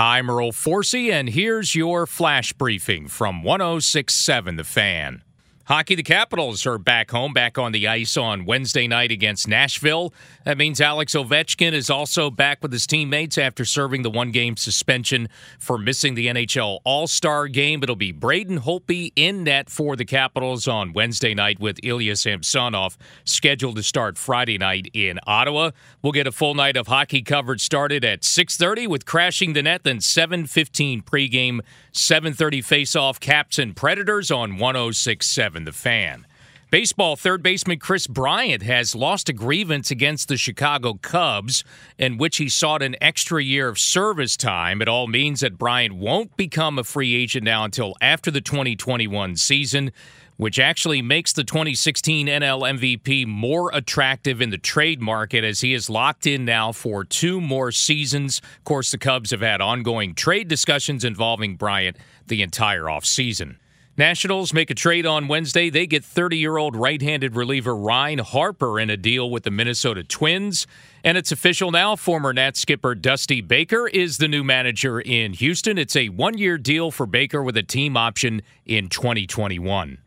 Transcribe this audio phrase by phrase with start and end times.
[0.00, 5.24] I'm Earl Forsey, and here's your flash briefing from 1067 The Fan.
[5.68, 10.14] Hockey, the Capitals are back home, back on the ice on Wednesday night against Nashville.
[10.46, 14.56] That means Alex Ovechkin is also back with his teammates after serving the one game
[14.56, 17.82] suspension for missing the NHL All Star game.
[17.82, 22.96] It'll be Braden Holtby in net for the Capitals on Wednesday night with Ilya Samsonov
[23.24, 25.72] scheduled to start Friday night in Ottawa.
[26.00, 29.84] We'll get a full night of hockey coverage started at 6.30 with Crashing the Net,
[29.84, 31.60] then 7.15 pregame,
[31.92, 36.26] 7.30 face-off Caps and Predators on 1067 The Fan.
[36.70, 41.64] Baseball third baseman Kris Bryant has lost a grievance against the Chicago Cubs
[41.96, 44.82] in which he sought an extra year of service time.
[44.82, 49.36] It all means that Bryant won't become a free agent now until after the 2021
[49.36, 49.92] season,
[50.36, 55.72] which actually makes the 2016 NL MVP more attractive in the trade market as he
[55.72, 58.42] is locked in now for two more seasons.
[58.58, 63.56] Of course, the Cubs have had ongoing trade discussions involving Bryant the entire offseason.
[63.98, 65.70] Nationals make a trade on Wednesday.
[65.70, 69.50] They get 30 year old right handed reliever Ryan Harper in a deal with the
[69.50, 70.68] Minnesota Twins.
[71.02, 71.96] And it's official now.
[71.96, 75.78] Former Nat skipper Dusty Baker is the new manager in Houston.
[75.78, 79.98] It's a one year deal for Baker with a team option in 2021.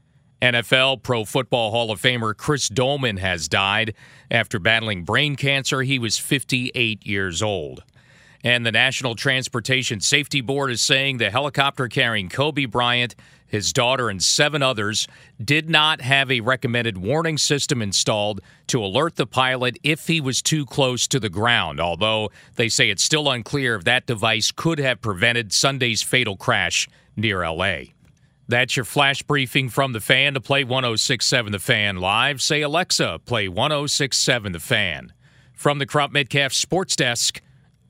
[0.42, 3.94] NFL Pro Football Hall of Famer Chris Doleman has died
[4.32, 5.82] after battling brain cancer.
[5.82, 7.84] He was 58 years old.
[8.44, 13.16] And the National Transportation Safety Board is saying the helicopter carrying Kobe Bryant,
[13.52, 15.10] his daughter, and seven others
[15.44, 20.42] did not have a recommended warning system installed to alert the pilot if he was
[20.42, 24.80] too close to the ground, although they say it's still unclear if that device could
[24.80, 27.82] have prevented Sunday's fatal crash near LA.
[28.48, 32.42] That's your flash briefing from the fan to play 1067 The Fan live.
[32.42, 35.14] Say, Alexa, play 1067 The Fan.
[35.54, 37.42] From the Crop Metcalf Sports Desk,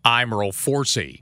[0.03, 1.21] I'm Earl Forsey.